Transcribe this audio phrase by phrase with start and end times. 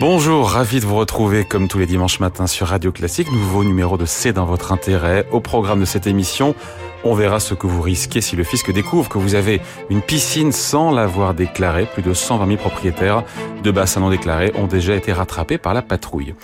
[0.00, 3.30] Bonjour, ravi de vous retrouver comme tous les dimanches matins sur Radio Classique.
[3.30, 5.26] Nouveau numéro de C'est dans votre intérêt.
[5.30, 6.54] Au programme de cette émission,
[7.04, 9.60] on verra ce que vous risquez si le fisc découvre que vous avez
[9.90, 11.84] une piscine sans l'avoir déclarée.
[11.84, 13.24] Plus de 120 000 propriétaires
[13.62, 16.34] de bassins non déclarés ont déjà été rattrapés par la patrouille.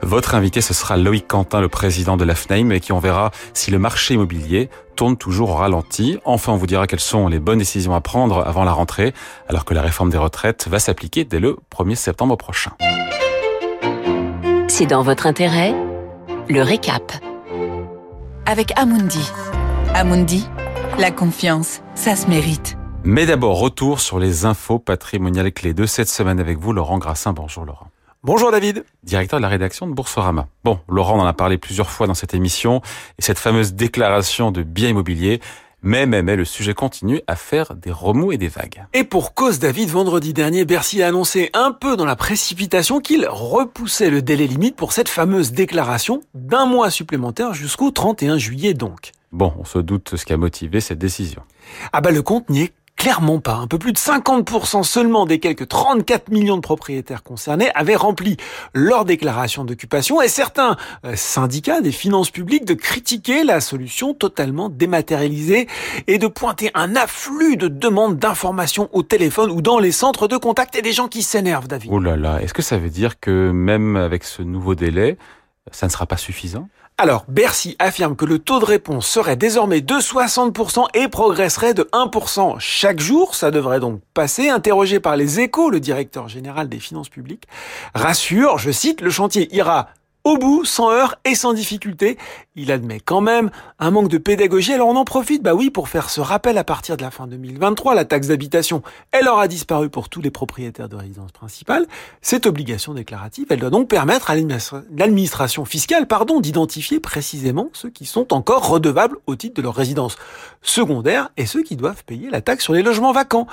[0.00, 3.70] Votre invité, ce sera Loïc Quentin, le président de l'AFNAIM, et qui on verra si
[3.70, 6.18] le marché immobilier tourne toujours au ralenti.
[6.24, 9.12] Enfin, on vous dira quelles sont les bonnes décisions à prendre avant la rentrée,
[9.50, 12.72] alors que la réforme des retraites va s'appliquer dès le 1er septembre prochain.
[14.74, 15.74] C'est dans votre intérêt
[16.48, 17.12] Le récap.
[18.46, 19.30] Avec Amundi.
[19.92, 20.48] Amundi,
[20.98, 22.78] la confiance, ça se mérite.
[23.04, 27.34] Mais d'abord, retour sur les infos patrimoniales clés de cette semaine avec vous, Laurent Grassin.
[27.34, 27.88] Bonjour Laurent.
[28.22, 28.86] Bonjour David.
[29.02, 30.48] Directeur de la rédaction de Boursorama.
[30.64, 32.80] Bon, Laurent en a parlé plusieurs fois dans cette émission,
[33.18, 35.42] et cette fameuse déclaration de biens immobiliers,
[35.82, 38.84] mais, mais, mais, le sujet continue à faire des remous et des vagues.
[38.92, 43.26] Et pour cause, David, vendredi dernier, Bercy a annoncé un peu dans la précipitation qu'il
[43.28, 49.12] repoussait le délai limite pour cette fameuse déclaration d'un mois supplémentaire jusqu'au 31 juillet donc.
[49.32, 51.42] Bon, on se doute ce qui a motivé cette décision.
[51.92, 52.72] Ah bah le compte n'y est
[53.02, 53.56] Clairement pas.
[53.56, 58.36] Un peu plus de 50% seulement des quelques 34 millions de propriétaires concernés avaient rempli
[58.74, 64.68] leur déclaration d'occupation et certains euh, syndicats des finances publiques de critiquer la solution totalement
[64.68, 65.66] dématérialisée
[66.06, 70.36] et de pointer un afflux de demandes d'informations au téléphone ou dans les centres de
[70.36, 71.90] contact et des gens qui s'énervent, David.
[71.92, 75.18] Oh là là, est-ce que ça veut dire que même avec ce nouveau délai,
[75.72, 76.68] ça ne sera pas suffisant?
[77.02, 81.88] Alors, Bercy affirme que le taux de réponse serait désormais de 60% et progresserait de
[81.92, 83.34] 1% chaque jour.
[83.34, 84.50] Ça devrait donc passer.
[84.50, 87.48] Interrogé par les échos, le directeur général des finances publiques
[87.92, 89.88] rassure, je cite, le chantier ira
[90.24, 92.16] au bout, sans heurts et sans difficulté.
[92.54, 94.72] Il admet quand même un manque de pédagogie.
[94.72, 97.26] Alors on en profite, bah oui, pour faire ce rappel à partir de la fin
[97.26, 101.86] 2023, la taxe d'habitation, elle aura disparu pour tous les propriétaires de résidence principale.
[102.20, 108.06] Cette obligation déclarative, elle doit donc permettre à l'administration fiscale, pardon, d'identifier précisément ceux qui
[108.06, 110.16] sont encore redevables au titre de leur résidence
[110.62, 113.46] secondaire et ceux qui doivent payer la taxe sur les logements vacants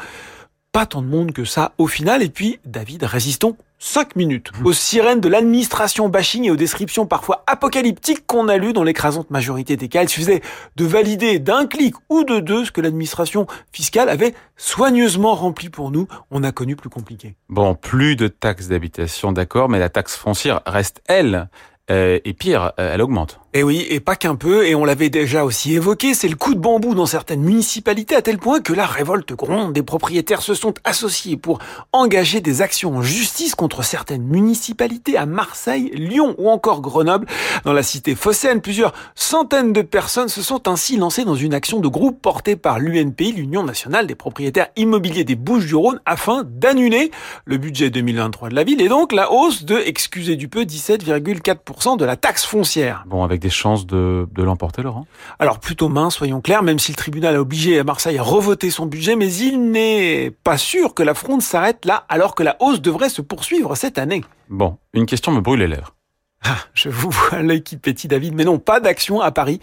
[0.71, 2.21] pas tant de monde que ça au final.
[2.21, 7.43] Et puis, David, résistons 5 minutes aux sirènes de l'administration bashing et aux descriptions parfois
[7.47, 10.03] apocalyptiques qu'on a lues dans l'écrasante majorité des cas.
[10.03, 10.41] Il suffisait
[10.75, 15.91] de valider d'un clic ou de deux ce que l'administration fiscale avait soigneusement rempli pour
[15.91, 16.07] nous.
[16.29, 17.35] On a connu plus compliqué.
[17.47, 21.49] Bon, plus de taxes d'habitation, d'accord, mais la taxe foncière reste, elle,
[21.91, 23.39] euh, et pire, euh, elle augmente.
[23.55, 26.53] Et oui, et pas qu'un peu, et on l'avait déjà aussi évoqué, c'est le coup
[26.53, 29.73] de bambou dans certaines municipalités à tel point que la révolte gronde.
[29.73, 31.57] Des propriétaires se sont associés pour
[31.91, 37.25] engager des actions en justice contre certaines municipalités à Marseille, Lyon ou encore Grenoble.
[37.65, 41.79] Dans la cité phocéenne, plusieurs centaines de personnes se sont ainsi lancées dans une action
[41.79, 47.09] de groupe portée par l'UNPI, l'Union nationale des propriétaires immobiliers des Bouches-du-Rhône, afin d'annuler
[47.45, 51.78] le budget 2023 de la ville et donc la hausse de, excusez du peu, 17,4%
[51.79, 53.03] de la taxe foncière.
[53.07, 55.07] Bon, avec des chances de, de l'emporter, Laurent?
[55.39, 58.69] Alors plutôt mince, soyons clairs, même si le tribunal a obligé à Marseille à revoter
[58.69, 62.57] son budget, mais il n'est pas sûr que la fronde s'arrête là, alors que la
[62.59, 64.23] hausse devrait se poursuivre cette année.
[64.49, 65.95] Bon, une question me brûle les lèvres.
[66.43, 69.59] Ah, je vous vois l'œil qui pétille, David, mais non, pas d'action à Paris,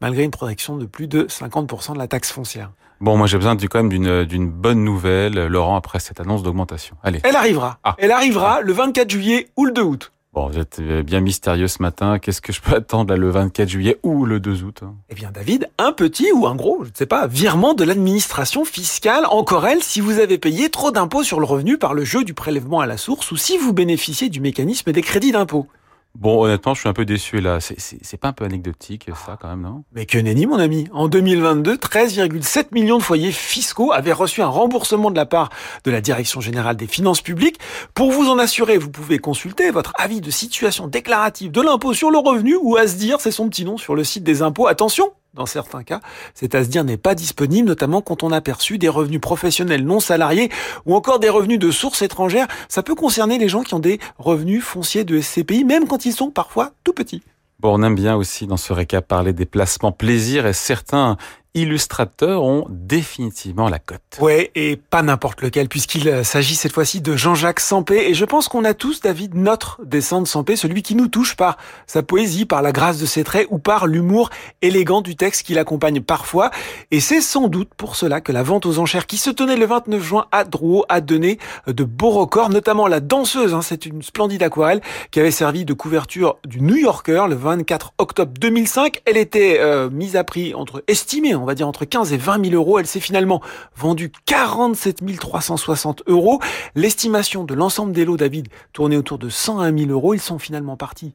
[0.00, 2.70] malgré une protection de plus de 50% de la taxe foncière.
[3.00, 6.42] Bon, moi j'ai besoin du, quand même d'une, d'une bonne nouvelle, Laurent, après cette annonce
[6.42, 6.96] d'augmentation.
[7.02, 7.20] Allez.
[7.24, 7.78] Elle arrivera.
[7.82, 7.94] Ah.
[7.98, 10.12] Elle arrivera le 24 juillet ou le 2 août.
[10.32, 12.20] Bon, vous êtes bien mystérieux ce matin.
[12.20, 15.32] Qu'est-ce que je peux attendre là, le 24 juillet ou le 2 août Eh bien,
[15.32, 19.66] David, un petit ou un gros, je ne sais pas, virement de l'administration fiscale, encore
[19.66, 22.78] elle, si vous avez payé trop d'impôts sur le revenu par le jeu du prélèvement
[22.78, 25.66] à la source ou si vous bénéficiez du mécanisme des crédits d'impôt.
[26.16, 27.58] Bon, honnêtement, je suis un peu déçu là.
[27.60, 29.84] C'est pas un peu anecdotique ça quand même, non?
[29.92, 30.88] Mais que nenni, mon ami.
[30.92, 35.50] En 2022, 13,7 millions de foyers fiscaux avaient reçu un remboursement de la part
[35.84, 37.58] de la Direction générale des finances publiques.
[37.94, 42.10] Pour vous en assurer, vous pouvez consulter votre avis de situation déclarative de l'impôt sur
[42.10, 44.66] le revenu ou à se dire, c'est son petit nom sur le site des impôts.
[44.66, 46.00] Attention, dans certains cas,
[46.34, 50.50] cet ASDIR n'est pas disponible, notamment quand on a perçu des revenus professionnels non salariés
[50.86, 52.48] ou encore des revenus de sources étrangères.
[52.68, 56.12] Ça peut concerner les gens qui ont des revenus fonciers de SCPI, même quand ils
[56.12, 57.22] sont parfois tout petits.
[57.60, 61.18] Bon, on aime bien aussi dans ce récap parler des placements plaisir et certains
[61.54, 64.00] illustrateurs ont définitivement la cote.
[64.20, 68.08] Ouais, et pas n'importe lequel, puisqu'il euh, s'agit cette fois-ci de Jean-Jacques Sampé.
[68.08, 71.56] Et je pense qu'on a tous, David, notre descente Sampé, celui qui nous touche par
[71.86, 74.30] sa poésie, par la grâce de ses traits ou par l'humour
[74.62, 76.50] élégant du texte qui l'accompagne parfois.
[76.90, 79.66] Et c'est sans doute pour cela que la vente aux enchères qui se tenait le
[79.66, 83.54] 29 juin à Drouot a donné de beaux records, notamment la danseuse.
[83.54, 84.80] Hein, c'est une splendide aquarelle
[85.10, 89.02] qui avait servi de couverture du New Yorker le 24 octobre 2005.
[89.04, 92.44] Elle était euh, mise à prix entre estimée, on va dire entre 15 et 20
[92.50, 92.78] 000 euros.
[92.78, 93.40] Elle s'est finalement
[93.76, 96.40] vendue 47 360 euros.
[96.74, 100.14] L'estimation de l'ensemble des lots, David, tournait autour de 101 000 euros.
[100.14, 101.14] Ils sont finalement partis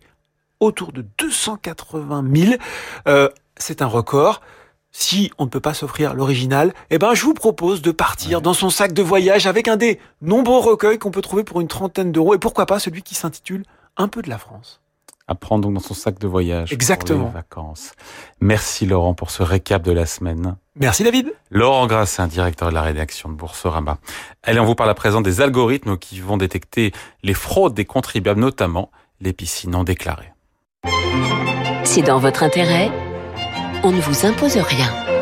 [0.60, 2.54] autour de 280 000.
[3.08, 4.42] Euh, c'est un record.
[4.92, 8.54] Si on ne peut pas s'offrir l'original, eh ben, je vous propose de partir dans
[8.54, 12.14] son sac de voyage avec un des nombreux recueils qu'on peut trouver pour une trentaine
[12.14, 13.66] d'euros et pourquoi pas celui qui s'intitule
[13.98, 14.80] Un peu de la France
[15.28, 17.20] à prendre donc dans son sac de voyage Exactement.
[17.26, 17.94] pour les vacances.
[18.42, 20.56] Merci Laurent pour ce récap de la semaine.
[20.76, 21.34] Merci David.
[21.50, 23.98] Laurent Grassin, directeur de la rédaction de Boursorama.
[24.44, 26.92] Allez, on vous parle à présent des algorithmes qui vont détecter
[27.24, 28.92] les fraudes des contribuables, notamment
[29.22, 30.34] les piscines non déclarées.
[31.84, 32.92] C'est dans votre intérêt.
[33.84, 35.15] On ne vous impose rien.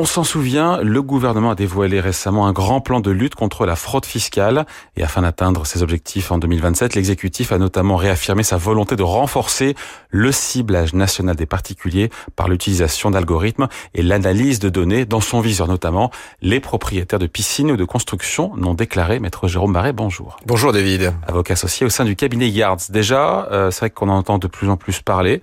[0.00, 3.74] On s'en souvient, le gouvernement a dévoilé récemment un grand plan de lutte contre la
[3.74, 4.64] fraude fiscale
[4.96, 9.74] et afin d'atteindre ses objectifs en 2027, l'exécutif a notamment réaffirmé sa volonté de renforcer
[10.10, 15.66] le ciblage national des particuliers par l'utilisation d'algorithmes et l'analyse de données dans son viseur
[15.66, 16.12] notamment
[16.42, 19.18] les propriétaires de piscines ou de constructions non déclarées.
[19.18, 20.36] Maître Jérôme Barret, bonjour.
[20.46, 21.12] Bonjour David.
[21.26, 22.82] Avocat associé au sein du cabinet Yards.
[22.90, 25.42] Déjà, euh, c'est vrai qu'on en entend de plus en plus parler.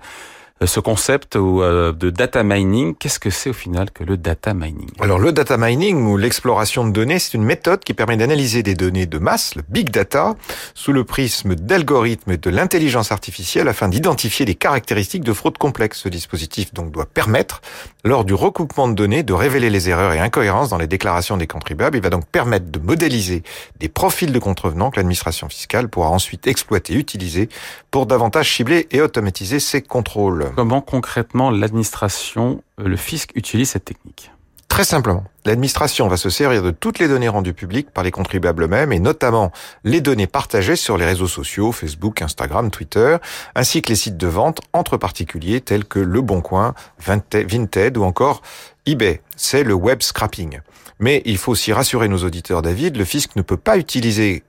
[0.62, 4.54] Euh, ce concept euh, de data mining, qu'est-ce que c'est au final que le data
[4.54, 4.90] mining?
[5.02, 8.74] Alors le data mining ou l'exploration de données, c'est une méthode qui permet d'analyser des
[8.74, 10.36] données de masse, le big data,
[10.74, 16.00] sous le prisme d'algorithmes et de l'intelligence artificielle afin d'identifier des caractéristiques de fraude complexe.
[16.00, 17.62] Ce dispositif donc doit permettre,
[18.06, 21.48] lors du recoupement de données, de révéler les erreurs et incohérences dans les déclarations des
[21.48, 21.98] contribuables.
[21.98, 23.44] Il va donc permettre de modéliser
[23.82, 27.50] des profils de contrevenants que l'administration fiscale pourra ensuite exploiter utiliser
[27.92, 30.45] pour davantage cibler et automatiser ses contrôles.
[30.56, 34.32] Comment concrètement l'administration, euh, le fisc utilise cette technique
[34.76, 38.64] Très simplement, l'administration va se servir de toutes les données rendues publiques par les contribuables
[38.64, 39.54] eux-mêmes et notamment
[39.86, 43.16] les données partagées sur les réseaux sociaux, Facebook, Instagram, Twitter,
[43.56, 48.04] ainsi que les sites de vente entre particuliers tels que Le Bon Coin, Vinted ou
[48.04, 48.42] encore
[48.86, 49.22] eBay.
[49.38, 50.60] C'est le web scrapping.
[51.00, 54.44] Mais il faut aussi rassurer nos auditeurs, David, le fisc ne peut pas utiliser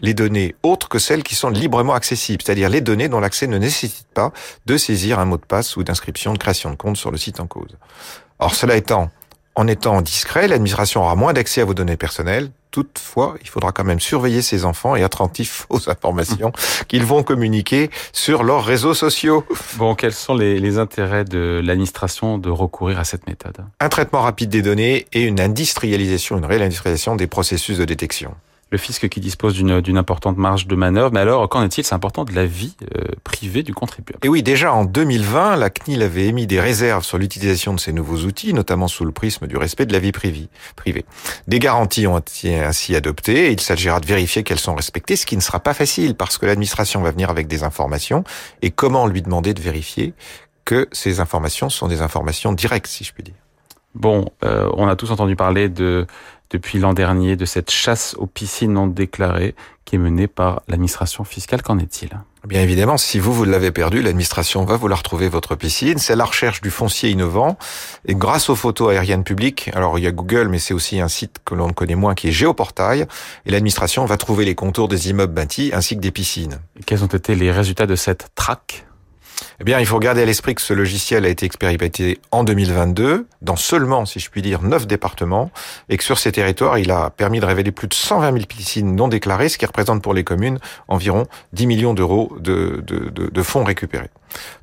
[0.00, 3.58] les données autres que celles qui sont librement accessibles, c'est-à-dire les données dont l'accès ne
[3.58, 4.32] nécessite pas
[4.66, 7.40] de saisir un mot de passe ou d'inscription de création de compte sur le site
[7.40, 7.76] en cause.
[8.38, 9.10] Or, cela étant,
[9.54, 12.50] en étant discret, l'administration aura moins d'accès à vos données personnelles.
[12.70, 16.52] Toutefois, il faudra quand même surveiller ses enfants et attentifs aux informations
[16.88, 19.44] qu'ils vont communiquer sur leurs réseaux sociaux.
[19.76, 23.58] Bon, quels sont les, les intérêts de l'administration de recourir à cette méthode?
[23.78, 28.34] Un traitement rapide des données et une industrialisation, une réelle industrialisation des processus de détection
[28.72, 31.12] le fisc qui dispose d'une importante marge de manœuvre.
[31.12, 31.84] Mais alors, qu'en est-il?
[31.84, 34.18] C'est important de la vie euh, privée du contribuable.
[34.24, 37.92] Et oui, déjà en 2020, la CNIL avait émis des réserves sur l'utilisation de ces
[37.92, 41.04] nouveaux outils, notamment sous le prisme du respect de la vie privée.
[41.46, 45.26] Des garanties ont été ainsi adoptées et il s'agira de vérifier qu'elles sont respectées, ce
[45.26, 48.24] qui ne sera pas facile parce que l'administration va venir avec des informations
[48.62, 50.14] et comment lui demander de vérifier
[50.64, 53.34] que ces informations sont des informations directes, si je puis dire?
[53.94, 56.06] Bon, euh, on a tous entendu parler de
[56.52, 59.54] depuis l'an dernier de cette chasse aux piscines non déclarées
[59.84, 61.62] qui est menée par l'administration fiscale.
[61.62, 62.10] Qu'en est-il?
[62.46, 65.98] Bien évidemment, si vous, vous l'avez perdu, l'administration va vouloir retrouver votre piscine.
[65.98, 67.56] C'est la recherche du foncier innovant.
[68.04, 71.08] Et grâce aux photos aériennes publiques, alors il y a Google, mais c'est aussi un
[71.08, 73.06] site que l'on connaît moins qui est Géoportail.
[73.46, 76.58] Et l'administration va trouver les contours des immeubles bâtis ainsi que des piscines.
[76.78, 78.86] Et quels ont été les résultats de cette traque?
[79.60, 83.26] Eh bien, il faut garder à l'esprit que ce logiciel a été expérimenté en 2022
[83.40, 85.50] dans seulement, si je puis dire, neuf départements
[85.88, 88.94] et que sur ces territoires, il a permis de révéler plus de 120 000 piscines
[88.94, 90.58] non déclarées, ce qui représente pour les communes
[90.88, 94.10] environ 10 millions d'euros de, de, fonds récupérés.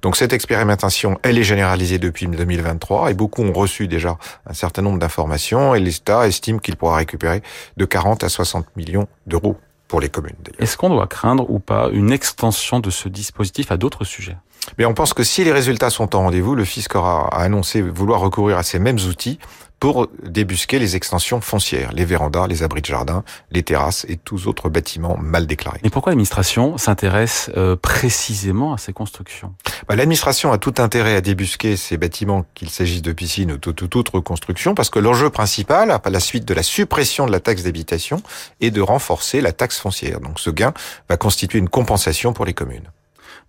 [0.01, 4.81] Donc cette expérimentation, elle est généralisée depuis 2023 et beaucoup ont reçu déjà un certain
[4.81, 7.41] nombre d'informations et l'État estime qu'il pourra récupérer
[7.77, 9.57] de 40 à 60 millions d'euros
[9.89, 10.35] pour les communes.
[10.59, 14.37] Est-ce qu'on doit craindre ou pas une extension de ce dispositif à d'autres sujets?
[14.77, 18.21] Mais on pense que si les résultats sont au rendez-vous, le fisc aura annoncé vouloir
[18.21, 19.39] recourir à ces mêmes outils
[19.79, 24.47] pour débusquer les extensions foncières, les vérandas, les abris de jardin, les terrasses et tous
[24.47, 25.79] autres bâtiments mal déclarés.
[25.83, 29.53] Mais pourquoi l'administration s'intéresse euh, précisément à ces constructions?
[29.87, 33.71] Bah, L'administration a tout intérêt à débusquer ces bâtiments, qu'il s'agisse de piscines ou de
[33.71, 37.39] toute autre construction, parce que l'enjeu principal, à la suite de la suppression de la
[37.39, 38.21] taxe d'habitation,
[38.61, 40.19] est de renforcer la taxe foncière.
[40.19, 40.73] Donc ce gain
[41.07, 42.89] va constituer une compensation pour les communes.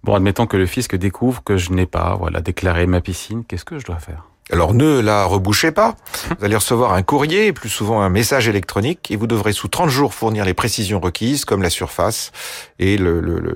[0.03, 3.67] Bon, admettons que le fisc découvre que je n'ai pas, voilà, déclaré ma piscine, qu'est-ce
[3.67, 4.30] que je dois faire?
[4.53, 5.97] Alors ne la rebouchez pas.
[6.39, 9.91] Vous allez recevoir un courrier, plus souvent un message électronique, et vous devrez sous 30
[9.91, 12.33] jours fournir les précisions requises, comme la surface
[12.81, 13.55] et le, le, le,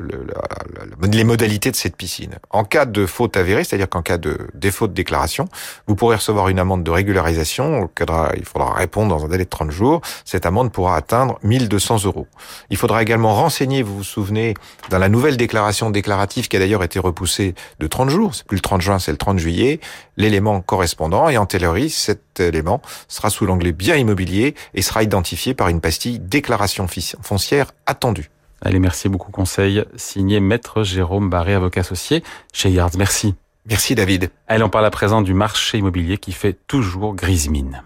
[1.10, 2.36] les modalités de cette piscine.
[2.50, 5.48] En cas de faute avérée, c'est-à-dire qu'en cas de défaut de déclaration,
[5.88, 7.90] vous pourrez recevoir une amende de régularisation.
[8.36, 10.00] Il faudra répondre dans un délai de 30 jours.
[10.24, 12.28] Cette amende pourra atteindre 1200 euros.
[12.70, 14.54] Il faudra également renseigner, vous vous souvenez,
[14.90, 18.56] dans la nouvelle déclaration déclarative qui a d'ailleurs été repoussée de 30 jours, c'est plus
[18.56, 19.80] le 30 juin, c'est le 30 juillet,
[20.16, 25.54] l'élément correspondant et en théorie, cet élément sera sous l'onglet bien immobilier et sera identifié
[25.54, 26.86] par une pastille déclaration
[27.22, 28.30] foncière attendue.
[28.62, 29.84] Allez, merci beaucoup conseil.
[29.96, 32.96] Signé Maître Jérôme Barré, avocat associé chez Yards.
[32.96, 33.34] Merci.
[33.66, 34.30] Merci David.
[34.46, 37.82] Allez, on parle à présent du marché immobilier qui fait toujours grise mine.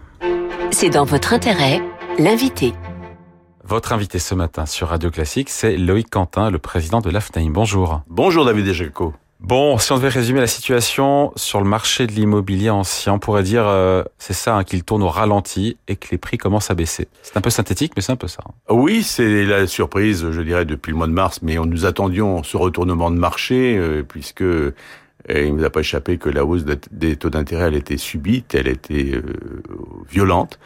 [0.71, 1.81] C'est dans votre intérêt,
[2.17, 2.73] l'invité.
[3.63, 7.51] Votre invité ce matin sur Radio Classique, c'est Loïc Quentin, le président de l'AFNAIM.
[7.51, 8.01] Bonjour.
[8.07, 9.13] Bonjour David et Jaco.
[9.39, 13.43] Bon, si on devait résumer la situation sur le marché de l'immobilier ancien, on pourrait
[13.43, 16.75] dire euh, c'est ça hein, qu'il tourne au ralenti et que les prix commencent à
[16.75, 17.07] baisser.
[17.21, 18.43] C'est un peu synthétique, mais c'est un peu ça.
[18.45, 18.51] Hein.
[18.69, 22.43] Oui, c'est la surprise, je dirais, depuis le mois de mars, mais on nous attendions
[22.43, 24.73] ce retournement de marché euh, puisque euh,
[25.29, 28.55] il ne nous a pas échappé que la hausse des taux d'intérêt, elle était subite,
[28.55, 29.21] elle était
[30.09, 30.59] violente,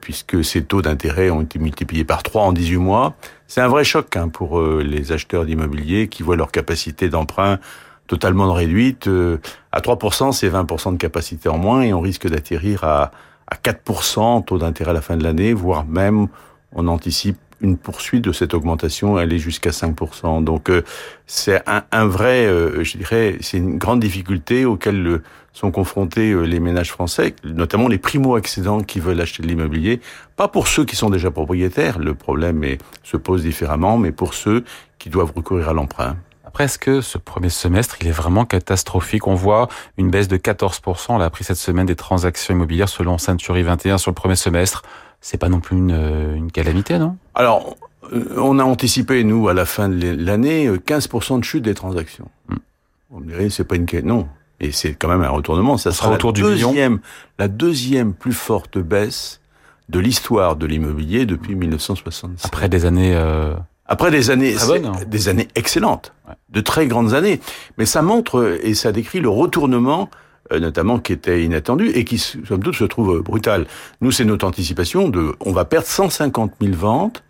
[0.00, 3.14] puisque ces taux d'intérêt ont été multipliés par 3 en 18 mois.
[3.46, 7.60] C'est un vrai choc hein, pour les acheteurs d'immobilier qui voient leur capacité d'emprunt
[8.08, 9.06] totalement réduite.
[9.06, 9.38] Euh,
[9.70, 13.12] à 3%, c'est 20% de capacité en moins et on risque d'atterrir à,
[13.46, 16.26] à 4% taux d'intérêt à la fin de l'année, voire même
[16.74, 20.42] on anticipe une poursuite de cette augmentation, aller jusqu'à 5%.
[20.44, 20.82] Donc euh,
[21.26, 25.20] c'est un, un, vrai, euh, je dirais, c'est une grande difficulté auquel
[25.52, 30.00] sont confrontés les ménages français, notamment les primo-accédants qui veulent acheter de l'immobilier.
[30.36, 34.34] Pas pour ceux qui sont déjà propriétaires, le problème est, se pose différemment, mais pour
[34.34, 34.62] ceux
[35.00, 36.16] qui doivent recourir à l'emprunt.
[36.48, 40.38] Après, est-ce que ce premier semestre, il est vraiment catastrophique On voit une baisse de
[40.38, 44.34] 14%, on l'a appris cette semaine, des transactions immobilières selon Century 21 sur le premier
[44.34, 44.82] semestre.
[45.20, 47.18] C'est pas non plus une, euh, une calamité, non?
[47.34, 47.76] Alors,
[48.14, 51.74] euh, on a anticipé, nous, à la fin de l'année, 15% euh, de chute des
[51.74, 52.30] transactions.
[52.48, 52.56] Hmm.
[53.10, 53.86] On dirait, c'est pas une...
[54.04, 54.26] Non.
[54.58, 55.76] Et c'est quand même un retournement.
[55.76, 57.00] Ça sera autour la, deuxième,
[57.38, 59.42] la deuxième plus forte baisse
[59.90, 62.46] de l'histoire de l'immobilier depuis 1966.
[62.46, 63.14] Après des années...
[63.88, 64.92] Après des années, hein.
[65.06, 66.12] des années excellentes,
[66.50, 67.40] de très grandes années.
[67.78, 70.10] Mais ça montre et ça décrit le retournement
[70.52, 73.66] euh, notamment qui était inattendu et qui, somme toute, se trouve brutal.
[74.00, 77.22] Nous, c'est notre anticipation de, on va perdre 150 000 ventes,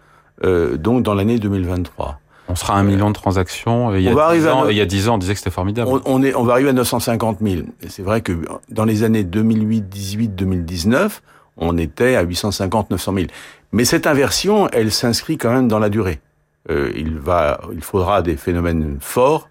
[0.45, 2.21] euh, donc dans l'année 2023.
[2.49, 3.93] On sera à un million de transactions.
[3.95, 5.41] Il y, a on va arriver ans, il y a 10 ans, on disait que
[5.41, 5.91] c'était formidable.
[5.91, 7.63] On, on, est, on va arriver à 950 000.
[7.83, 8.33] Et c'est vrai que
[8.69, 11.21] dans les années 2008, 18, 2019,
[11.57, 13.27] on était à 850, 900 000.
[13.73, 16.21] Mais cette inversion, elle s'inscrit quand même dans la durée.
[16.71, 19.49] Euh, il va, il faudra des phénomènes forts,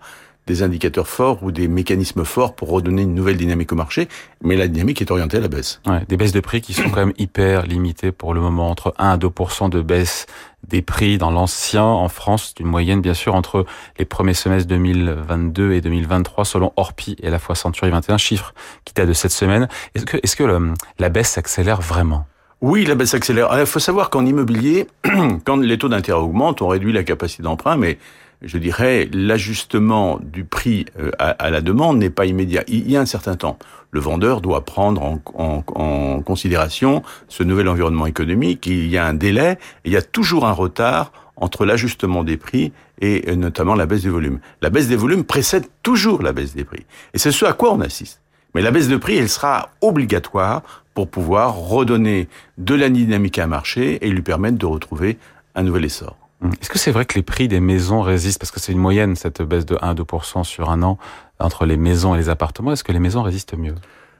[0.47, 4.07] des indicateurs forts ou des mécanismes forts pour redonner une nouvelle dynamique au marché,
[4.41, 5.81] mais la dynamique est orientée à la baisse.
[5.85, 8.95] Ouais, des baisses de prix qui sont quand même hyper limitées pour le moment, entre
[8.97, 10.25] 1 à 2% de baisse
[10.67, 13.65] des prix dans l'ancien en France, c'est une moyenne bien sûr entre
[13.99, 18.93] les premiers semestres 2022 et 2023 selon Orpi et la fois Century 21 chiffres qui
[18.93, 19.67] datent de cette semaine.
[19.95, 22.25] Est-ce que, est-ce que la baisse s'accélère vraiment?
[22.61, 23.49] Oui, la baisse accélère.
[23.59, 24.87] Il faut savoir qu'en immobilier,
[25.45, 27.99] quand les taux d'intérêt augmentent, on réduit la capacité d'emprunt, mais
[28.41, 32.63] je dirais l'ajustement du prix euh, à, la demande n'est pas immédiat.
[32.67, 33.57] Il y a un certain temps.
[33.91, 38.65] Le vendeur doit prendre en, considération ce nouvel environnement économique.
[38.65, 39.57] Il y a un délai.
[39.85, 44.01] il y a toujours un retard entre l'ajustement des prix et euh, notamment la baisse
[44.01, 44.39] des volumes.
[44.61, 46.85] La baisse des volumes précède toujours la baisse des prix.
[47.13, 48.21] Et c'est ce à quoi on assiste.
[48.55, 50.63] Mais la baisse de prix, elle sera obligatoire
[50.97, 52.27] pour pouvoir redonner
[52.57, 55.19] de la dynamique à un marché et lui permettre de retrouver
[55.53, 56.17] un nouvel essor.
[56.41, 56.49] Hum.
[56.59, 58.39] Est-ce que c'est vrai que les prix des maisons résistent?
[58.39, 60.97] Parce que c'est une moyenne, cette baisse de 1-2% sur un an
[61.37, 62.71] entre les maisons et les appartements.
[62.71, 63.75] Est-ce que les maisons résistent mieux?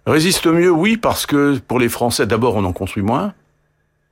[0.05, 3.33] Résistent mieux, oui, parce que pour les Français, d'abord, on en construit moins.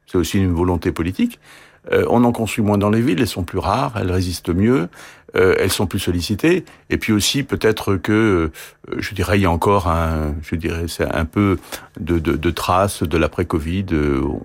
[0.07, 1.39] C'est aussi une volonté politique.
[1.91, 4.87] Euh, on en construit moins dans les villes, elles sont plus rares, elles résistent mieux,
[5.35, 6.65] euh, elles sont plus sollicitées.
[6.89, 10.85] Et puis aussi peut-être que, euh, je dirais, il y a encore un, je dirais,
[10.87, 11.57] c'est un peu
[11.99, 13.85] de, de, de traces de l'après-Covid.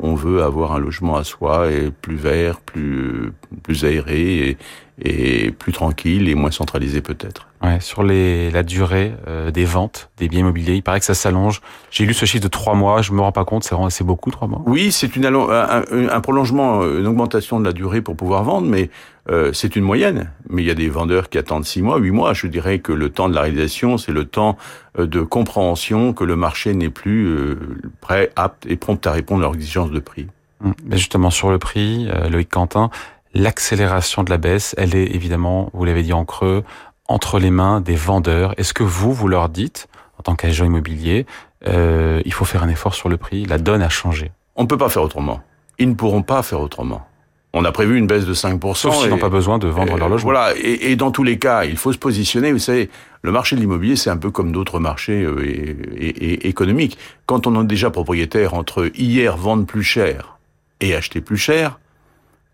[0.01, 3.33] on veut avoir un logement à soi et plus vert, plus
[3.63, 4.59] plus aéré et,
[5.03, 7.47] et plus tranquille et moins centralisé peut-être.
[7.63, 11.15] Ouais, sur les, la durée euh, des ventes des biens immobiliers, il paraît que ça
[11.15, 11.61] s'allonge.
[11.91, 14.31] J'ai lu ce chiffre de trois mois, je me rends pas compte, c'est c'est beaucoup
[14.31, 14.63] trois mois.
[14.67, 18.91] Oui, c'est une un, un, prolongement, une augmentation de la durée pour pouvoir vendre, mais
[19.31, 20.31] euh, c'est une moyenne.
[20.49, 22.33] Mais il y a des vendeurs qui attendent six mois, huit mois.
[22.33, 24.57] Je dirais que le temps de la réalisation, c'est le temps
[24.99, 27.59] euh, de compréhension que le marché n'est plus euh,
[28.01, 30.27] prêt, apte et prompt à répondre à leurs exigences de prix.
[30.65, 32.91] Hum, mais justement sur le prix, Loïc Quentin,
[33.35, 36.65] l'accélération de la baisse, elle est évidemment, vous l'avez dit en creux,
[37.09, 38.55] entre les mains des vendeurs.
[38.57, 41.27] Est-ce que vous, vous leur dites, en tant qu'agent immobilier,
[41.67, 43.45] euh, il faut faire un effort sur le prix.
[43.45, 44.31] La donne a changé?
[44.57, 45.41] On ne peut pas faire autrement.
[45.79, 47.07] Ils ne pourront pas faire autrement.
[47.53, 48.75] On a prévu une baisse de 5%.
[48.75, 50.31] Sauf s'ils n'ont pas besoin de vendre leur logement.
[50.31, 52.53] Voilà, et, et, dans tous les cas, il faut se positionner.
[52.53, 52.91] Vous savez,
[53.23, 56.97] le marché de l'immobilier, c'est un peu comme d'autres marchés euh, et, et, économiques.
[57.27, 60.39] Quand on est déjà propriétaire entre hier vendre plus cher
[60.81, 61.81] et acheter plus cher,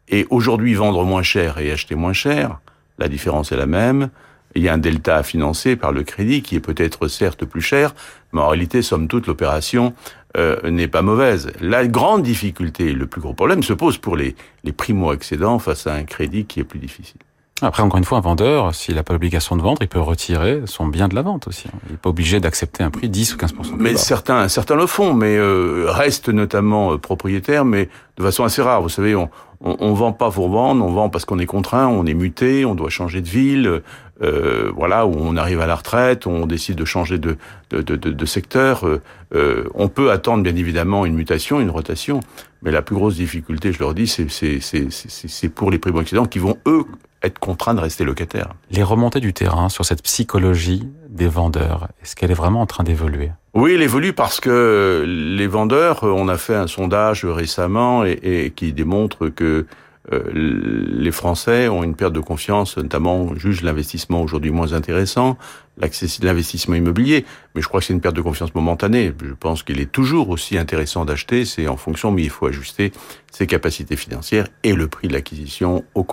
[0.09, 2.61] et aujourd'hui vendre moins cher et acheter moins cher,
[2.99, 4.11] la différence est la même.
[4.55, 7.61] Il y a un delta à financer par le crédit qui est peut-être certes plus
[7.61, 7.95] cher,
[8.33, 9.93] mais en réalité, somme toute, l'opération
[10.37, 11.53] euh, n'est pas mauvaise.
[11.61, 14.35] La grande difficulté, le plus gros problème se pose pour les,
[14.65, 17.21] les primo-accédants face à un crédit qui est plus difficile.
[17.63, 20.63] Après, encore une fois, un vendeur, s'il n'a pas l'obligation de vendre, il peut retirer
[20.67, 21.69] son bien de la vente aussi.
[21.87, 23.99] Il n'est pas obligé d'accepter un prix 10 ou 15% Mais bas.
[23.99, 28.83] certains, certains le font, mais euh, restent notamment euh, propriétaires, mais de façon assez rare.
[28.83, 31.89] Vous savez, on, on, on vend pas pour vendre, on vend parce qu'on est contraint,
[31.89, 33.83] on est muté, on doit changer de ville,
[34.23, 37.37] euh, voilà, où on arrive à la retraite, on décide de changer de,
[37.71, 38.87] de, de, de, secteur.
[39.35, 42.21] Euh, on peut attendre bien évidemment une mutation, une rotation,
[42.63, 46.85] mais la plus grosse difficulté, je leur dis, c'est pour les primo-accédants qui vont eux
[47.23, 48.53] être contraints de rester locataires.
[48.71, 52.85] Les remontées du terrain sur cette psychologie des vendeurs, est-ce qu'elle est vraiment en train
[52.85, 53.31] d'évoluer?
[53.57, 58.75] Oui, elle évolue parce que les vendeurs, on a fait un sondage récemment et, qui
[58.75, 59.65] démontre que
[60.13, 65.39] euh, les Français ont une perte de confiance, notamment jugent l'investissement aujourd'hui moins intéressant,
[65.79, 69.11] l'investissement immobilier, mais je crois que c'est une perte de confiance momentanée.
[69.25, 72.93] Je pense qu'il est toujours aussi intéressant d'acheter, c'est en fonction, mais il faut ajuster
[73.33, 76.07] ses capacités financières et le prix de l'acquisition au,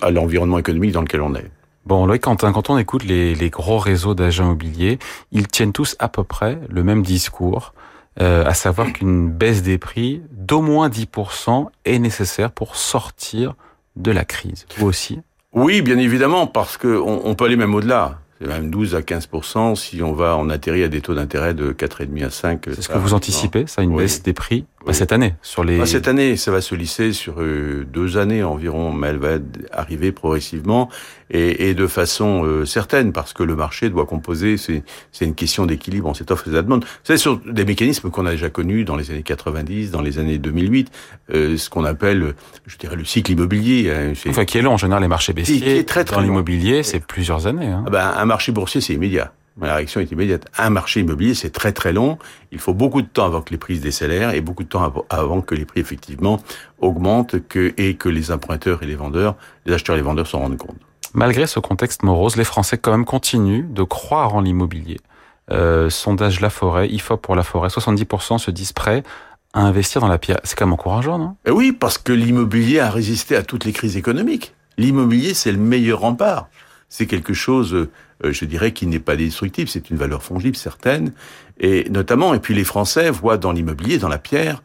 [0.00, 1.50] à l'environnement économique dans lequel on est.
[1.86, 4.98] Bon, Loïc Quentin, quand on écoute les, les gros réseaux d'agents immobiliers,
[5.30, 7.72] ils tiennent tous à peu près le même discours.
[8.20, 13.54] Euh, à savoir qu'une baisse des prix d'au moins 10% est nécessaire pour sortir
[13.94, 14.66] de la crise.
[14.78, 15.20] Vous aussi?
[15.52, 18.18] Oui, bien évidemment, parce qu'on on peut aller même au-delà.
[18.40, 19.28] C'est même 12 à 15
[19.76, 22.62] si on va en atterrir à des taux d'intérêt de 4,5 à 5.
[22.66, 24.02] C'est ce que vous anticipez, ça, une oui.
[24.02, 24.66] baisse des prix?
[24.86, 24.94] Oui.
[24.94, 25.84] cette année sur les.
[25.86, 29.38] Cette année, ça va se lisser sur euh, deux années environ, mais elle va
[29.72, 30.88] arriver progressivement
[31.30, 34.56] et, et de façon euh, certaine parce que le marché doit composer.
[34.56, 36.84] C'est c'est une question d'équilibre en cette offre et cette demande.
[37.04, 40.38] C'est sur des mécanismes qu'on a déjà connus dans les années 90, dans les années
[40.38, 40.90] 2008,
[41.34, 42.34] euh, ce qu'on appelle,
[42.66, 43.90] je dirais, le cycle immobilier.
[43.90, 45.60] Hein, enfin, qui est long en général, les marchés baissiers.
[45.60, 47.66] Qui est très, très dans l'immobilier, c'est plusieurs années.
[47.66, 47.84] Hein.
[47.86, 49.32] Ah ben, un marché boursier, c'est immédiat.
[49.60, 50.46] La réaction est immédiate.
[50.58, 52.18] Un marché immobilier, c'est très très long.
[52.52, 54.92] Il faut beaucoup de temps avant que les prix se décélèrent et beaucoup de temps
[55.08, 56.38] avant que les prix effectivement
[56.78, 60.40] augmentent que, et que les emprunteurs et les vendeurs, les acheteurs et les vendeurs s'en
[60.40, 60.76] rendent compte.
[61.14, 64.98] Malgré ce contexte morose, les Français quand même continuent de croire en l'immobilier.
[65.50, 69.02] Euh, sondage La Forêt, IFOP pour La Forêt, 70% se disent prêts
[69.54, 70.38] à investir dans la pierre.
[70.44, 71.36] C'est quand même encourageant, non?
[71.46, 74.54] Et Oui, parce que l'immobilier a résisté à toutes les crises économiques.
[74.76, 76.48] L'immobilier, c'est le meilleur rempart.
[76.88, 77.88] C'est quelque chose, euh,
[78.32, 79.68] je dirais, qui n'est pas destructible.
[79.68, 81.12] C'est une valeur fongible certaine,
[81.58, 82.34] et notamment.
[82.34, 84.62] Et puis les Français voient dans l'immobilier, dans la pierre,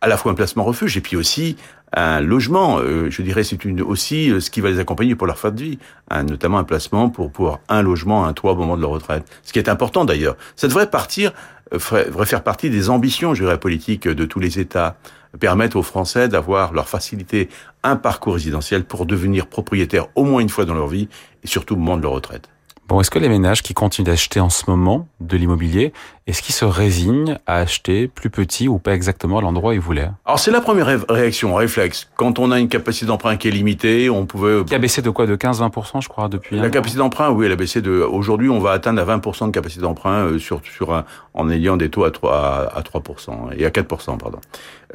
[0.00, 1.56] à la fois un placement refuge et puis aussi
[1.92, 2.78] un logement.
[2.78, 5.78] Euh, je dirais, c'est aussi ce qui va les accompagner pour leur fin de vie,
[6.10, 9.24] notamment un placement pour pouvoir un logement, un toit au moment de leur retraite.
[9.42, 10.36] Ce qui est important d'ailleurs.
[10.56, 11.32] Ça devrait partir,
[11.74, 14.96] euh, devrait faire partie des ambitions, je dirais, politiques de tous les États
[15.38, 17.48] permettre aux Français d'avoir leur facilité
[17.82, 21.08] un parcours résidentiel pour devenir propriétaires au moins une fois dans leur vie
[21.42, 22.48] et surtout au moment de leur retraite.
[22.90, 25.92] Bon, est-ce que les ménages qui continuent d'acheter en ce moment de l'immobilier,
[26.26, 29.80] est-ce qu'ils se résignent à acheter plus petit ou pas exactement à l'endroit où ils
[29.80, 30.10] voulaient?
[30.24, 32.10] Alors c'est la première ré réaction, réflexe.
[32.16, 34.64] Quand on a une capacité d'emprunt qui est limitée, on pouvait...
[34.64, 35.26] Qui a baissé de quoi?
[35.26, 37.92] De 15-20% je crois depuis La capacité d'emprunt, oui, elle a baissé de...
[37.92, 41.04] Aujourd'hui, on va atteindre à 20% de capacité d'emprunt sur, sur un...
[41.34, 44.40] en ayant des taux à 3, à 3% et à 4%, pardon.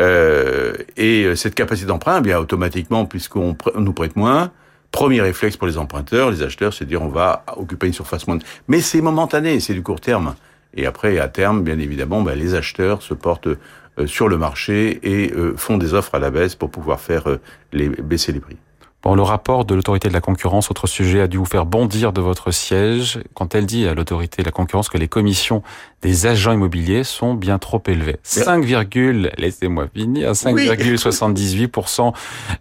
[0.01, 4.51] Euh, et cette capacité d'emprunt, eh bien automatiquement, puisqu'on nous prête moins,
[4.91, 8.27] Premier réflexe pour les emprunteurs, les acheteurs, c'est de dire on va occuper une surface
[8.27, 8.45] moindre.
[8.67, 10.35] Mais c'est momentané, c'est du court terme.
[10.75, 14.99] Et après, à terme, bien évidemment, ben, les acheteurs se portent euh, sur le marché
[15.03, 17.39] et euh, font des offres à la baisse pour pouvoir faire euh,
[17.71, 18.57] les, baisser les prix.
[19.05, 22.11] Bon, le rapport de l'autorité de la concurrence, autre sujet, a dû vous faire bondir
[22.11, 25.61] de votre siège quand elle dit à l'autorité de la concurrence que les commissions
[26.01, 28.17] des agents immobiliers sont bien trop élevées.
[28.23, 28.65] 5,
[29.37, 32.13] laissez-moi finir, 5,78%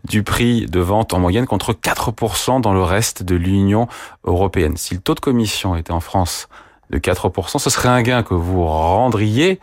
[0.04, 3.88] du prix de vente en moyenne contre 4% dans le reste de l'Union
[4.24, 4.76] européenne.
[4.76, 6.50] Si le taux de commission était en France
[6.90, 9.60] de 4%, ce serait un gain que vous rendriez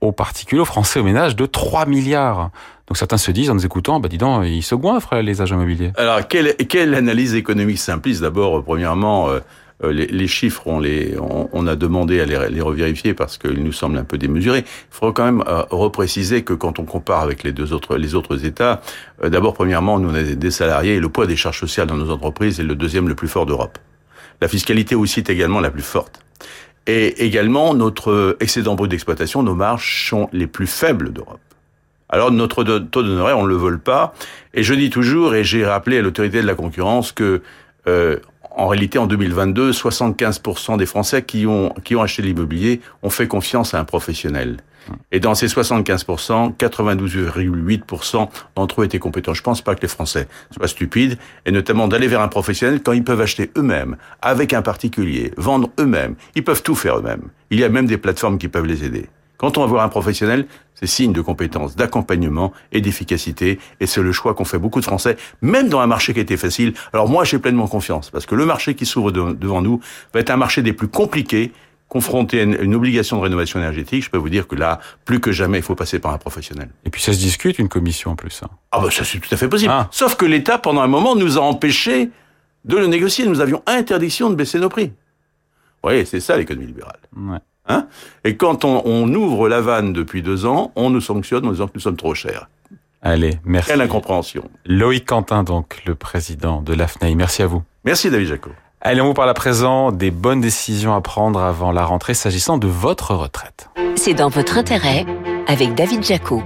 [0.00, 2.50] aux particuliers, aux Français, aux ménages de 3 milliards.
[2.86, 5.56] Donc certains se disent en nous écoutant, bah dis donc, ils se goinfrent les agents
[5.56, 5.92] immobiliers.
[5.96, 9.28] Alors quelle, quelle analyse économique simpliste D'abord, premièrement,
[9.84, 13.36] euh, les, les, chiffres, on, les, on, on, a demandé à les, les revérifier parce
[13.36, 14.60] qu'ils nous semblent un peu démesurés.
[14.60, 18.14] Il faudra quand même euh, repréciser que quand on compare avec les deux autres, les
[18.14, 18.80] autres États,
[19.22, 21.96] euh, d'abord, premièrement, nous on a des salariés et le poids des charges sociales dans
[21.96, 23.78] nos entreprises est le deuxième le plus fort d'Europe.
[24.40, 26.20] La fiscalité aussi est également la plus forte.
[26.86, 31.40] Et également, notre excédent brut d'exploitation, nos marges sont les plus faibles d'Europe.
[32.08, 34.14] Alors notre taux d'honoraire, on ne le vole pas.
[34.54, 37.42] Et je dis toujours, et j'ai rappelé à l'autorité de la concurrence que
[37.88, 38.18] euh,
[38.56, 43.28] en réalité, en 2022, 75% des Français qui ont, qui ont acheté l'immobilier ont fait
[43.28, 44.56] confiance à un professionnel.
[45.12, 49.34] Et dans ces 75%, 92,8% d'entre eux étaient compétents.
[49.34, 52.92] Je pense pas que les Français soient stupides, et notamment d'aller vers un professionnel quand
[52.92, 56.14] ils peuvent acheter eux-mêmes, avec un particulier, vendre eux-mêmes.
[56.34, 57.28] Ils peuvent tout faire eux-mêmes.
[57.50, 59.08] Il y a même des plateformes qui peuvent les aider.
[59.38, 63.58] Quand on va voir un professionnel, c'est signe de compétence, d'accompagnement et d'efficacité.
[63.80, 66.36] Et c'est le choix qu'ont fait beaucoup de Français, même dans un marché qui était
[66.36, 66.72] facile.
[66.92, 69.80] Alors moi, j'ai pleinement confiance, parce que le marché qui s'ouvre devant nous
[70.14, 71.52] va être un marché des plus compliqués,
[71.88, 74.04] confronté à une, obligation de rénovation énergétique.
[74.04, 76.70] Je peux vous dire que là, plus que jamais, il faut passer par un professionnel.
[76.84, 78.42] Et puis ça se discute, une commission en plus.
[78.42, 78.48] Hein.
[78.72, 79.72] Ah bah ça c'est tout à fait possible.
[79.74, 79.88] Ah.
[79.90, 82.10] Sauf que l'État, pendant un moment, nous a empêchés
[82.64, 83.26] de le négocier.
[83.26, 84.86] Nous avions interdiction de baisser nos prix.
[84.86, 86.98] Vous voyez, c'est ça l'économie libérale.
[87.16, 87.38] Ouais.
[87.68, 87.86] Hein?
[88.24, 91.72] Et quand on, ouvre la vanne depuis deux ans, on nous sanctionne en disant que
[91.74, 92.48] nous sommes trop chers.
[93.02, 93.70] Allez, merci.
[93.70, 94.50] Quelle incompréhension.
[94.64, 97.14] Loïc Quentin, donc, le président de l'AFNAI.
[97.14, 97.62] Merci à vous.
[97.84, 98.50] Merci, David Jaco.
[98.88, 102.56] Allez, on vous parle à présent des bonnes décisions à prendre avant la rentrée s'agissant
[102.56, 103.68] de votre retraite.
[103.96, 105.04] C'est dans votre intérêt
[105.48, 106.40] avec David Jaco.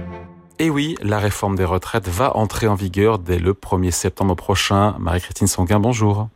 [0.57, 4.95] Et oui, la réforme des retraites va entrer en vigueur dès le 1er septembre prochain.
[4.97, 6.29] Marie-Christine Songuin, bonjour.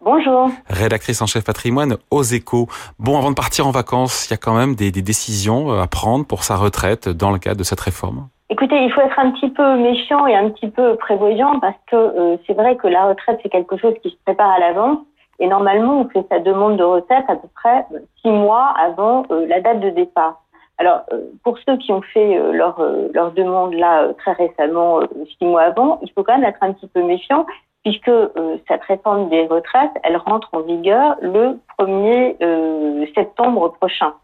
[0.00, 0.48] Bonjour.
[0.68, 2.68] Rédactrice en chef patrimoine aux échos.
[3.00, 5.88] Bon, avant de partir en vacances, il y a quand même des, décisions euh, à
[5.88, 8.28] prendre pour sa retraite dans le cadre de cette réforme.
[8.48, 11.96] Écoutez, il faut être un petit peu méfiant et un petit peu prévoyant parce que
[11.96, 14.98] euh, c'est vrai que la retraite, c'est quelque chose qui se prépare à l'avance.
[15.38, 19.24] Et normalement, on fait sa demande de retraite à peu près euh, six mois avant
[19.30, 20.42] la date de départ.
[20.78, 21.02] Alors,
[21.44, 22.80] pour ceux qui ont fait leur,
[23.12, 25.00] leur demande là très récemment,
[25.38, 27.46] six mois avant, il faut quand même être un petit peu méfiant
[27.84, 34.14] puisque euh, cette réforme des retraites, elle rentre en vigueur le 1er euh, septembre prochain.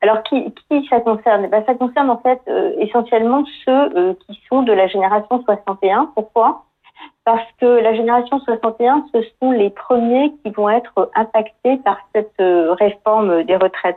[0.00, 1.46] Alors, qui, qui ça concerne?
[1.46, 6.10] Ben, Ça concerne en fait euh, essentiellement ceux qui sont de la génération 61.
[6.14, 6.64] Pourquoi?
[7.24, 12.34] Parce que la génération 61, ce sont les premiers qui vont être impactés par cette
[12.38, 13.96] réforme des retraites.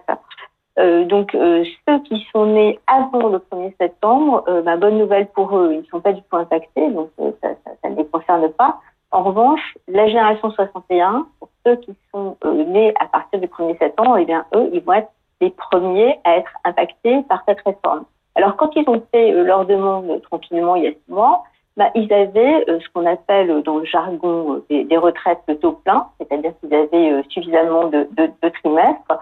[0.77, 5.79] donc, ceux qui sont nés avant le 1er septembre, ben, bonne nouvelle pour eux, ils
[5.79, 7.09] ne sont pas du tout impactés, donc
[7.41, 8.79] ça, ça, ça ne les concerne pas.
[9.11, 13.77] En revanche, la génération 61, pour ceux qui sont euh, nés à partir du 1er
[13.77, 18.03] septembre, eh bien, eux, ils vont être les premiers à être impactés par cette réforme.
[18.35, 21.43] Alors, quand ils ont fait euh, leur demande tranquillement il y a six mois,
[21.77, 26.07] bah, ils avaient euh, ce qu'on appelle dans le jargon des, retraites de taux plein,
[26.19, 29.19] c'est-à-dire qu'ils avaient suffisamment de, de, de trimestres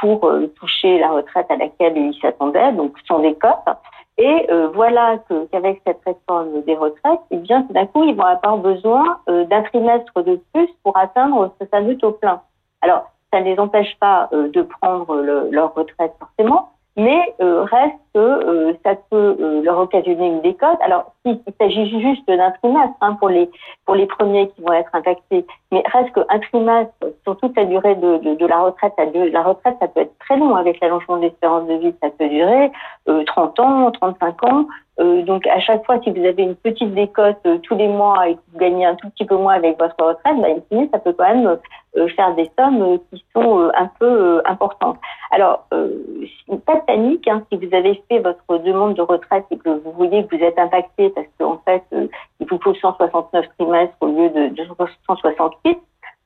[0.00, 3.76] pour toucher la retraite à laquelle ils s'attendaient, donc sans des cotes.
[4.20, 5.16] Et euh, voilà
[5.50, 9.46] qu'avec cette réforme des retraites, eh bien, tout d'un coup, ils vont avoir besoin euh,
[9.46, 12.42] d'un trimestre de plus pour atteindre ce fameux taux plein.
[12.82, 15.16] Alors, ça ne les empêche pas euh, de prendre
[15.50, 20.78] leur retraite forcément, mais reste que ça peut leur occasionner une décote.
[20.82, 23.48] Alors, s'il s'agit juste d'un trimestre hein, pour les
[23.86, 27.94] pour les premiers qui vont être impactés, mais reste qu'un trimestre sur toute la durée
[27.94, 31.22] de, de, de la retraite, la retraite, ça peut être très long avec l'allongement de
[31.22, 32.70] l'espérance de vie, ça peut durer
[33.06, 34.66] 30 ans, 35 ans.
[35.00, 38.28] Euh, donc à chaque fois, si vous avez une petite décote euh, tous les mois
[38.28, 40.48] et que vous gagnez un tout petit peu moins avec votre retraite, bah,
[40.92, 41.56] ça peut quand même euh,
[42.16, 44.98] faire des sommes qui sont un peu importantes.
[45.30, 49.70] Alors, pas de panique hein, si vous avez fait votre demande de retraite et que
[49.70, 54.06] vous voyez que vous êtes impacté parce qu'en fait, il vous faut 169 trimestres au
[54.06, 54.64] lieu de, de
[55.06, 55.78] 168.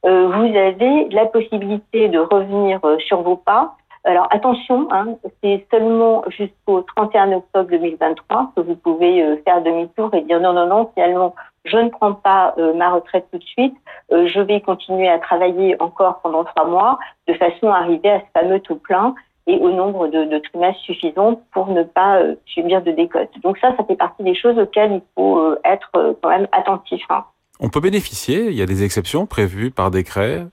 [0.02, 3.74] vous avez la possibilité de revenir sur vos pas
[4.04, 10.14] alors attention, hein, c'est seulement jusqu'au 31 octobre 2023 que vous pouvez euh, faire demi-tour
[10.14, 13.44] et dire non, non, non, finalement, je ne prends pas euh, ma retraite tout de
[13.44, 13.74] suite,
[14.12, 16.98] euh, je vais continuer à travailler encore pendant trois mois
[17.28, 19.14] de façon à arriver à ce fameux tout plein
[19.46, 23.28] et au nombre de, de trimestres suffisants pour ne pas subir de décote.
[23.42, 25.90] Donc ça, ça fait partie des choses auxquelles il faut être
[26.22, 27.02] quand même attentif.
[27.10, 27.24] Hein.
[27.60, 30.46] On peut bénéficier, il y a des exceptions prévues par décret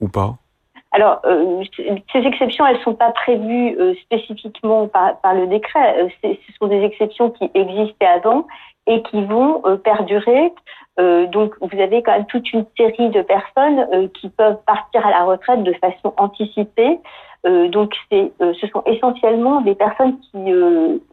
[0.00, 0.36] ou pas?
[0.92, 1.62] Alors, euh,
[2.12, 6.02] ces exceptions, elles sont pas prévues euh, spécifiquement par, par, le décret.
[6.02, 8.46] Euh, ce sont des exceptions qui existaient avant
[8.86, 10.52] et qui vont perdurer.
[10.98, 15.24] donc, vous avez quand même toute une série de personnes qui peuvent partir à la
[15.24, 16.98] retraite de façon anticipée.
[17.44, 20.38] donc, c'est, ce sont essentiellement des personnes qui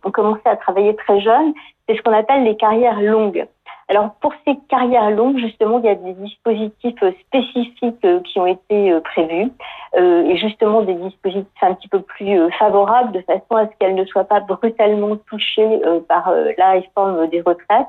[0.04, 1.54] ont commencé à travailler très jeunes.
[1.88, 3.48] C'est ce qu'on appelle les carrières longues.
[3.90, 8.38] Alors pour ces carrières longues, justement, il y a des dispositifs euh, spécifiques euh, qui
[8.38, 9.52] ont été euh, prévus
[9.96, 14.06] et justement des dispositifs un petit peu plus favorables de façon à ce qu'elles ne
[14.06, 17.88] soient pas brutalement touchées par la réforme des retraites.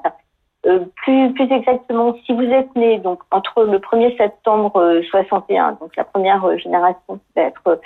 [0.62, 6.04] plus, plus exactement, si vous êtes né donc entre le 1er septembre 61, donc la
[6.04, 7.80] première génération qui va être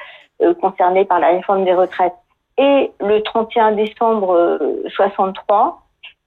[0.60, 2.14] concernés par la réforme des retraites
[2.58, 4.60] et le 31 décembre
[4.94, 5.81] 63.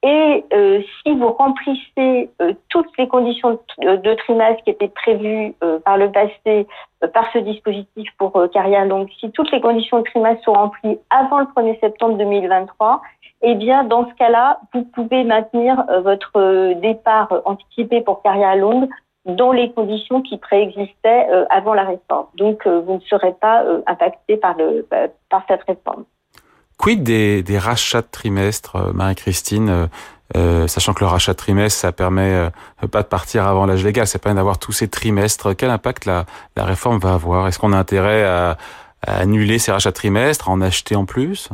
[0.06, 5.80] Et euh, si vous remplissez euh, toutes les conditions de, trimestre qui étaient prévues euh,
[5.80, 6.68] par le passé
[7.12, 11.40] par ce dispositif pour carrière longue, si toutes les conditions de trimestre sont remplies avant
[11.40, 13.02] le 1er septembre 2023,
[13.42, 18.88] eh bien, dans ce cas-là, vous pouvez maintenir votre départ anticipé pour carrière longue
[19.26, 22.26] dans les conditions qui préexistaient avant la réforme.
[22.36, 24.56] Donc, vous ne serez pas impacté par
[25.48, 26.04] cette réforme.
[26.78, 29.86] Quid des, des rachats de trimestre, euh, Marie-Christine euh,
[30.36, 32.48] euh, sachant que le rachat de trimestre, ça permet
[32.90, 35.54] pas de partir avant l'âge légal, ça permet d'avoir tous ces trimestres.
[35.56, 36.24] Quel impact la,
[36.56, 37.46] la réforme va avoir?
[37.46, 38.56] Est-ce qu'on a intérêt à,
[39.06, 41.48] annuler ces rachats de trimestre, à en acheter en plus?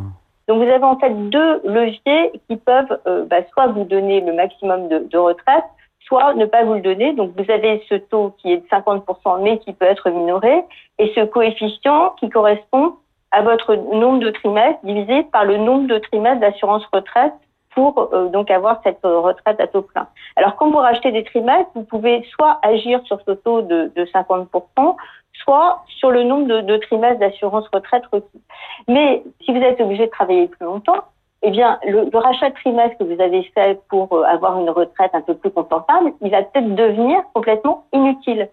[0.48, 4.88] Donc vous avez en fait deux leviers qui peuvent bah, soit vous donner le maximum
[4.88, 5.64] de, de retraite,
[6.06, 7.12] soit ne pas vous le donner.
[7.12, 10.64] Donc vous avez ce taux qui est de 50% mais qui peut être minoré
[10.98, 12.94] et ce coefficient qui correspond
[13.32, 17.32] à votre nombre de trimestres divisé par le nombre de trimestres d'assurance retraite
[17.74, 20.06] pour euh, donc avoir cette retraite à taux plein.
[20.36, 24.04] Alors quand vous rachetez des trimestres, vous pouvez soit agir sur ce taux de, de
[24.04, 24.96] 50%,
[25.42, 28.42] soit sur le nombre de, de trimestres d'assurance retraite requis.
[28.88, 31.04] Mais si vous êtes obligé de travailler plus longtemps,
[31.42, 34.70] eh bien, le, le, rachat de trimestre que vous avez fait pour euh, avoir une
[34.70, 38.48] retraite un peu plus confortable, il va peut-être devenir complètement inutile.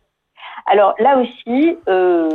[0.65, 2.29] Alors là aussi, euh,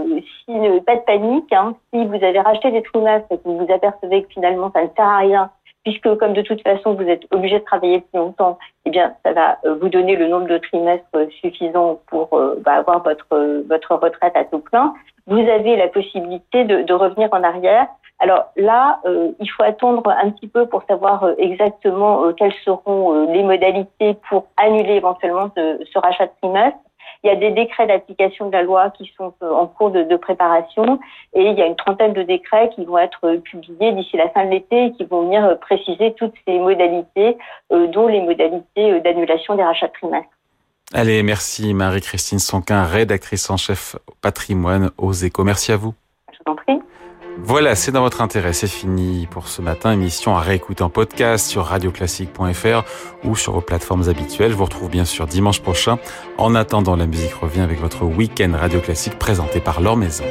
[0.45, 0.53] si,
[0.87, 4.23] pas de panique, hein, si vous avez racheté des trimestres et que vous vous apercevez
[4.23, 5.51] que finalement ça ne sert à rien,
[5.85, 9.33] puisque comme de toute façon vous êtes obligé de travailler plus longtemps, eh bien ça
[9.33, 13.95] va euh, vous donner le nombre de trimestres suffisant pour euh, bah, avoir votre votre
[13.95, 14.95] retraite à tout plein.
[15.27, 17.87] Vous avez la possibilité de, de revenir en arrière.
[18.21, 23.43] Alors là, euh, il faut attendre un petit peu pour savoir exactement quelles seront les
[23.43, 26.79] modalités pour annuler éventuellement ce, ce rachat de trimestre.
[27.25, 30.17] Il y a des décrets d'application de la loi qui sont euh, en cours de,
[30.17, 31.01] préparation
[31.33, 34.29] et il y a une trentaine de décrets qui vont être euh, publiés d'ici la
[34.29, 37.39] fin de l'été et qui vont venir euh, préciser toutes ces modalités,
[37.71, 40.29] dont les modalités d'annulation des rachats de trimestre.
[40.93, 45.45] Allez, merci Marie-Christine Sonquin, rédactrice en chef patrimoine aux échos.
[45.45, 45.95] Merci à vous.
[46.31, 46.79] Je vous en prie.
[47.39, 48.53] Voilà, c'est dans votre intérêt.
[48.53, 49.93] C'est fini pour ce matin.
[49.93, 52.85] Émission à réécouter en podcast sur radioclassique.fr
[53.25, 54.53] ou sur vos plateformes habituelles.
[54.53, 55.99] Je vous retrouve bien sûr dimanche prochain.
[56.39, 60.25] En attendant, la musique revient avec votre week-end Radio Classique présenté par Laure Maison.